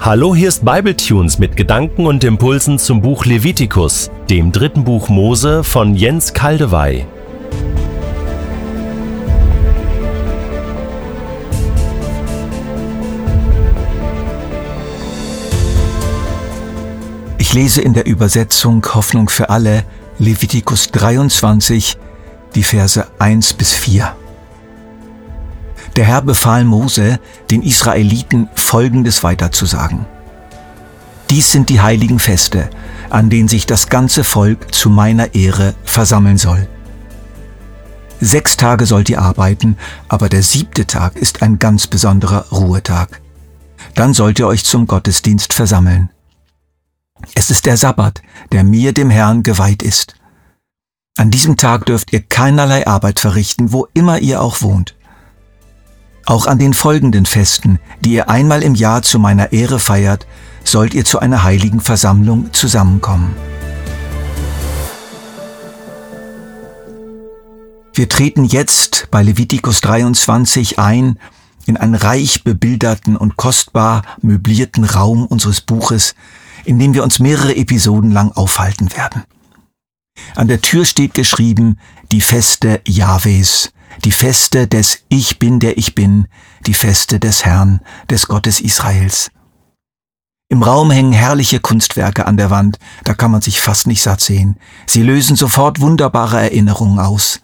[0.00, 5.64] Hallo, hier ist Bibletunes mit Gedanken und Impulsen zum Buch Levitikus, dem dritten Buch Mose
[5.64, 7.04] von Jens Kaldewey.
[17.38, 19.84] Ich lese in der Übersetzung Hoffnung für alle
[20.20, 21.98] Levitikus 23,
[22.54, 24.14] die Verse 1 bis 4.
[25.98, 27.18] Der Herr befahl Mose,
[27.50, 30.06] den Israeliten Folgendes weiterzusagen.
[31.28, 32.70] Dies sind die heiligen Feste,
[33.10, 36.68] an denen sich das ganze Volk zu meiner Ehre versammeln soll.
[38.20, 39.76] Sechs Tage sollt ihr arbeiten,
[40.08, 43.20] aber der siebte Tag ist ein ganz besonderer Ruhetag.
[43.96, 46.10] Dann sollt ihr euch zum Gottesdienst versammeln.
[47.34, 50.14] Es ist der Sabbat, der mir, dem Herrn, geweiht ist.
[51.16, 54.94] An diesem Tag dürft ihr keinerlei Arbeit verrichten, wo immer ihr auch wohnt.
[56.28, 60.26] Auch an den folgenden Festen, die ihr einmal im Jahr zu meiner Ehre feiert,
[60.62, 63.34] sollt ihr zu einer heiligen Versammlung zusammenkommen.
[67.94, 71.18] Wir treten jetzt bei Levitikus 23 ein
[71.64, 76.14] in einen reich bebilderten und kostbar möblierten Raum unseres Buches,
[76.66, 79.24] in dem wir uns mehrere Episoden lang aufhalten werden.
[80.34, 81.78] An der Tür steht geschrieben
[82.12, 83.72] die Feste Jahwes,
[84.04, 86.28] die Feste des Ich bin, der ich bin,
[86.66, 89.30] die Feste des Herrn, des Gottes Israels.
[90.50, 94.20] Im Raum hängen herrliche Kunstwerke an der Wand, da kann man sich fast nicht satt
[94.20, 94.56] sehen.
[94.86, 97.40] Sie lösen sofort wunderbare Erinnerungen aus.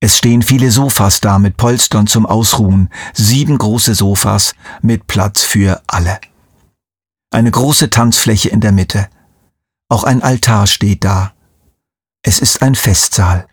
[0.00, 5.80] Es stehen viele Sofas da mit Polstern zum Ausruhen, sieben große Sofas mit Platz für
[5.86, 6.20] alle.
[7.30, 9.08] Eine große Tanzfläche in der Mitte.
[9.88, 11.32] Auch ein Altar steht da.
[12.22, 13.46] Es ist ein Festsaal.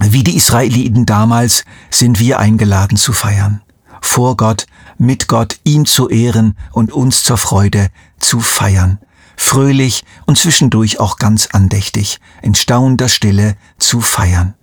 [0.00, 3.62] Wie die Israeliten damals sind wir eingeladen zu feiern.
[4.00, 4.66] Vor Gott,
[4.98, 8.98] mit Gott, ihm zu ehren und uns zur Freude zu feiern.
[9.36, 14.54] Fröhlich und zwischendurch auch ganz andächtig, in staunender Stille zu feiern.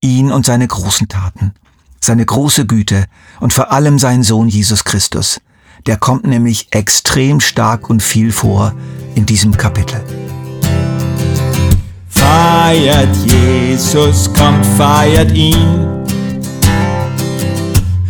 [0.00, 1.54] Ihn und seine großen Taten,
[2.00, 3.06] seine große Güte
[3.40, 5.40] und vor allem seinen Sohn Jesus Christus.
[5.86, 8.74] Der kommt nämlich extrem stark und viel vor
[9.14, 10.02] in diesem Kapitel.
[12.36, 16.04] Feiert Jesus, kommt, feiert ihn.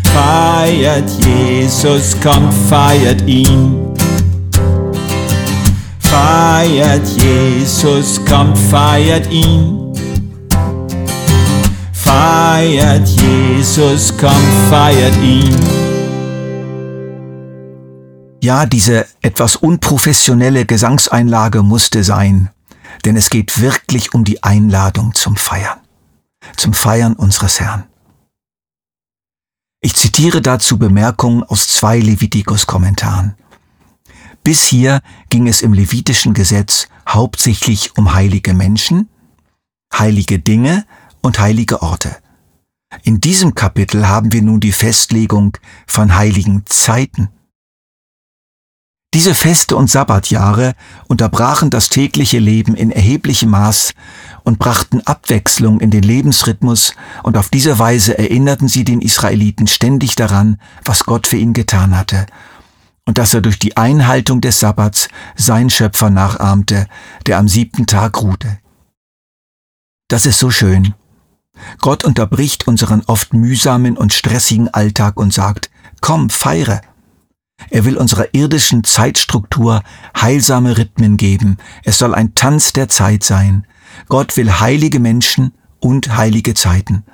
[0.02, 3.94] Feiert Jesus, kommt, feiert ihn.
[6.00, 9.94] Feiert Jesus, kommt, feiert ihn.
[11.92, 15.54] Feiert Jesus, kommt, feiert ihn.
[18.42, 22.50] Ja, diese etwas unprofessionelle Gesangseinlage musste sein
[23.06, 25.78] denn es geht wirklich um die Einladung zum Feiern,
[26.56, 27.84] zum Feiern unseres Herrn.
[29.80, 33.36] Ich zitiere dazu Bemerkungen aus zwei Levitikus-Kommentaren.
[34.42, 35.00] Bis hier
[35.30, 39.08] ging es im levitischen Gesetz hauptsächlich um heilige Menschen,
[39.96, 40.84] heilige Dinge
[41.22, 42.16] und heilige Orte.
[43.04, 45.56] In diesem Kapitel haben wir nun die Festlegung
[45.86, 47.28] von heiligen Zeiten.
[49.16, 50.74] Diese Feste und Sabbatjahre
[51.08, 53.94] unterbrachen das tägliche Leben in erheblichem Maß
[54.44, 60.16] und brachten Abwechslung in den Lebensrhythmus und auf diese Weise erinnerten sie den Israeliten ständig
[60.16, 62.26] daran, was Gott für ihn getan hatte
[63.06, 66.86] und dass er durch die Einhaltung des Sabbats sein Schöpfer nachahmte,
[67.24, 68.58] der am siebten Tag ruhte.
[70.08, 70.92] Das ist so schön.
[71.80, 75.70] Gott unterbricht unseren oft mühsamen und stressigen Alltag und sagt,
[76.02, 76.82] komm, feiere.
[77.70, 79.82] Er will unserer irdischen Zeitstruktur
[80.18, 81.58] heilsame Rhythmen geben.
[81.84, 83.66] Es soll ein Tanz der Zeit sein.
[84.08, 87.04] Gott will heilige Menschen und heilige Zeiten.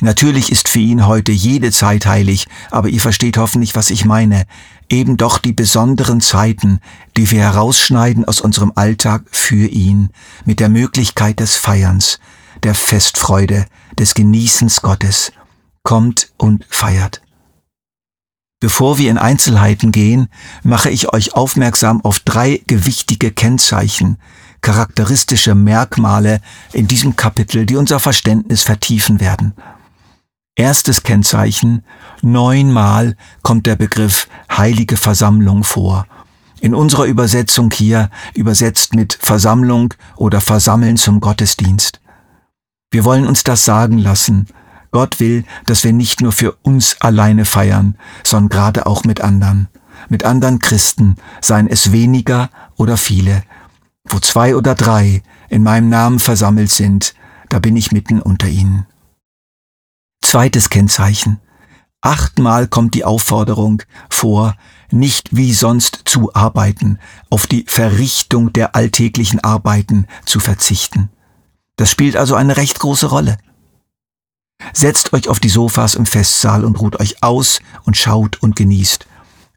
[0.00, 4.46] Natürlich ist für ihn heute jede Zeit heilig, aber ihr versteht hoffentlich, was ich meine.
[4.88, 6.80] Eben doch die besonderen Zeiten,
[7.16, 10.10] die wir herausschneiden aus unserem Alltag für ihn,
[10.44, 12.18] mit der Möglichkeit des Feierns,
[12.64, 13.66] der Festfreude,
[13.96, 15.32] des Genießens Gottes.
[15.84, 17.21] Kommt und feiert.
[18.62, 20.28] Bevor wir in Einzelheiten gehen,
[20.62, 24.18] mache ich euch aufmerksam auf drei gewichtige Kennzeichen,
[24.60, 26.40] charakteristische Merkmale
[26.72, 29.52] in diesem Kapitel, die unser Verständnis vertiefen werden.
[30.54, 31.82] Erstes Kennzeichen,
[32.20, 36.06] neunmal kommt der Begriff heilige Versammlung vor.
[36.60, 42.00] In unserer Übersetzung hier übersetzt mit Versammlung oder Versammeln zum Gottesdienst.
[42.92, 44.46] Wir wollen uns das sagen lassen,
[44.92, 49.68] Gott will, dass wir nicht nur für uns alleine feiern, sondern gerade auch mit anderen,
[50.08, 53.42] mit anderen Christen, seien es weniger oder viele.
[54.04, 57.14] Wo zwei oder drei in meinem Namen versammelt sind,
[57.48, 58.86] da bin ich mitten unter ihnen.
[60.22, 61.40] Zweites Kennzeichen.
[62.02, 64.56] Achtmal kommt die Aufforderung vor,
[64.90, 66.98] nicht wie sonst zu arbeiten,
[67.30, 71.10] auf die Verrichtung der alltäglichen Arbeiten zu verzichten.
[71.76, 73.38] Das spielt also eine recht große Rolle.
[74.72, 79.06] Setzt euch auf die Sofas im Festsaal und ruht euch aus und schaut und genießt.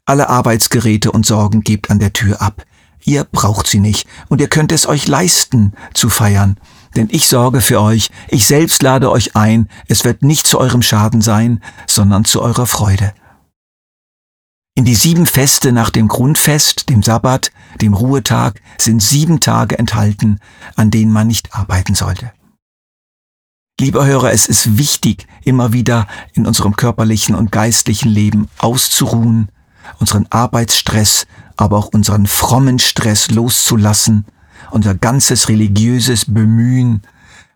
[0.04, 2.64] Alle Arbeitsgeräte und Sorgen gebt an der Tür ab.
[3.04, 6.58] Ihr braucht sie nicht und ihr könnt es euch leisten zu feiern.
[6.96, 10.82] Denn ich sorge für euch, ich selbst lade euch ein, es wird nicht zu eurem
[10.82, 13.12] Schaden sein, sondern zu eurer Freude.
[14.74, 17.50] In die sieben Feste nach dem Grundfest, dem Sabbat,
[17.80, 20.38] dem Ruhetag, sind sieben Tage enthalten,
[20.74, 22.32] an denen man nicht arbeiten sollte.
[23.78, 29.50] Lieber Hörer, es ist wichtig, immer wieder in unserem körperlichen und geistlichen Leben auszuruhen,
[29.98, 31.26] unseren Arbeitsstress,
[31.56, 34.24] aber auch unseren frommen Stress loszulassen,
[34.70, 37.02] unser ganzes religiöses Bemühen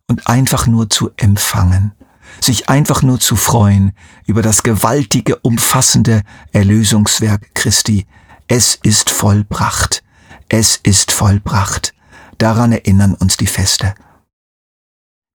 [0.08, 1.92] und einfach nur zu empfangen
[2.40, 3.92] sich einfach nur zu freuen
[4.26, 8.06] über das gewaltige, umfassende Erlösungswerk Christi.
[8.48, 10.02] Es ist vollbracht.
[10.48, 11.94] Es ist vollbracht.
[12.38, 13.94] Daran erinnern uns die Feste.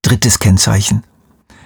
[0.05, 1.01] Drittes Kennzeichen.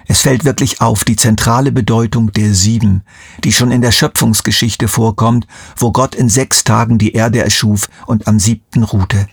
[0.08, 3.02] Es fällt wirklich auf die zentrale Bedeutung der sieben,
[3.44, 5.46] die schon in der Schöpfungsgeschichte vorkommt,
[5.76, 9.26] wo Gott in sechs Tagen die Erde erschuf und am siebten ruhte.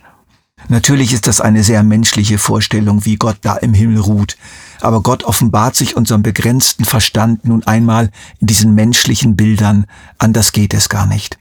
[0.68, 4.36] Natürlich ist das eine sehr menschliche Vorstellung, wie Gott da im Himmel ruht.
[4.82, 8.10] Aber Gott offenbart sich unserem begrenzten Verstand nun einmal
[8.40, 9.86] in diesen menschlichen Bildern.
[10.18, 11.38] Anders geht es gar nicht.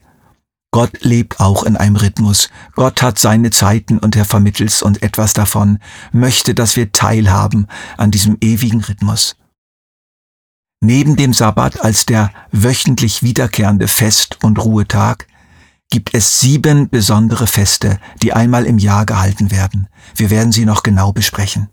[0.71, 2.49] Gott lebt auch in einem Rhythmus.
[2.75, 5.79] Gott hat seine Zeiten und er vermittelt uns etwas davon,
[6.11, 7.67] möchte, dass wir teilhaben
[7.97, 9.37] an diesem ewigen Rhythmus.
[10.79, 15.27] Neben dem Sabbat als der wöchentlich wiederkehrende Fest- und Ruhetag
[15.89, 19.87] gibt es sieben besondere Feste, die einmal im Jahr gehalten werden.
[20.15, 21.69] Wir werden sie noch genau besprechen.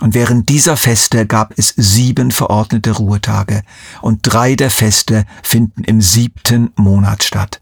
[0.00, 3.62] Und während dieser Feste gab es sieben verordnete Ruhetage
[4.02, 7.60] und drei der Feste finden im siebten Monat statt.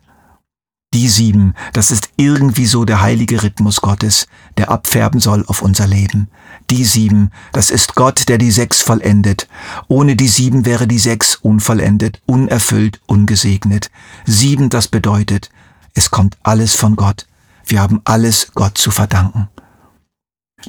[0.95, 4.27] Die sieben, das ist irgendwie so der heilige Rhythmus Gottes,
[4.59, 6.29] der abfärben soll auf unser Leben.
[6.69, 9.49] Die sieben, das ist Gott, der die sechs vollendet.
[9.89, 13.91] Ohne die sieben wäre die sechs unvollendet, unerfüllt, ungesegnet.
[14.27, 15.51] Sieben, das bedeutet,
[15.95, 17.27] es kommt alles von Gott.
[17.65, 19.49] Wir haben alles Gott zu verdanken.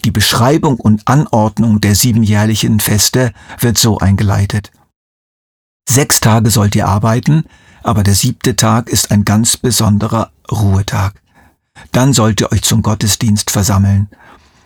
[0.05, 4.71] Die Beschreibung und Anordnung der siebenjährlichen Feste wird so eingeleitet.
[5.87, 7.43] Sechs Tage sollt ihr arbeiten,
[7.83, 11.13] aber der siebte Tag ist ein ganz besonderer Ruhetag.
[11.91, 14.09] Dann sollt ihr euch zum Gottesdienst versammeln.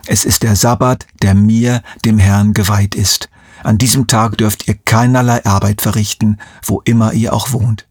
[0.06, 3.30] Es ist der Sabbat, der mir, dem Herrn, geweiht ist.
[3.64, 7.88] An diesem Tag dürft ihr keinerlei Arbeit verrichten, wo immer ihr auch wohnt.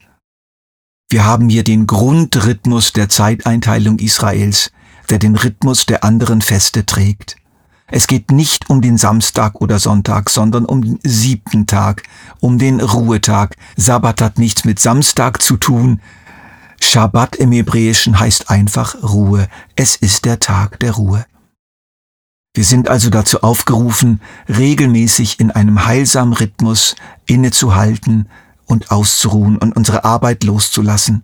[1.08, 4.70] Wir haben hier den Grundrhythmus der Zeiteinteilung Israels,
[5.10, 7.36] der den Rhythmus der anderen Feste trägt.
[7.88, 12.02] Es geht nicht um den Samstag oder Sonntag, sondern um den siebten Tag,
[12.40, 13.56] um den Ruhetag.
[13.76, 16.00] Sabbat hat nichts mit Samstag zu tun.
[16.82, 19.48] Shabbat im Hebräischen heißt einfach Ruhe.
[19.76, 21.24] Es ist der Tag der Ruhe.
[22.54, 26.96] Wir sind also dazu aufgerufen, regelmäßig in einem heilsamen Rhythmus
[27.26, 28.28] innezuhalten,
[28.66, 31.22] und auszuruhen und unsere Arbeit loszulassen.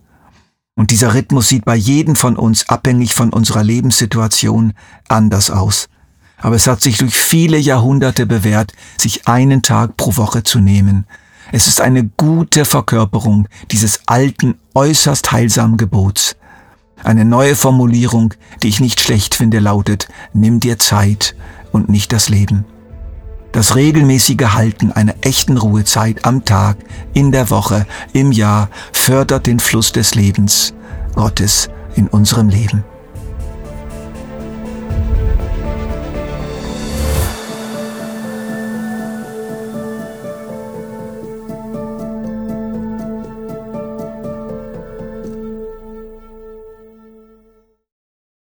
[0.74, 4.72] Und dieser Rhythmus sieht bei jedem von uns, abhängig von unserer Lebenssituation,
[5.08, 5.88] anders aus.
[6.42, 11.06] Aber es hat sich durch viele Jahrhunderte bewährt, sich einen Tag pro Woche zu nehmen.
[11.52, 16.36] Es ist eine gute Verkörperung dieses alten, äußerst heilsamen Gebots.
[17.04, 21.36] Eine neue Formulierung, die ich nicht schlecht finde, lautet, nimm dir Zeit
[21.70, 22.64] und nicht das Leben.
[23.52, 26.78] Das regelmäßige Halten einer echten Ruhezeit am Tag,
[27.12, 30.74] in der Woche, im Jahr fördert den Fluss des Lebens
[31.14, 32.82] Gottes in unserem Leben.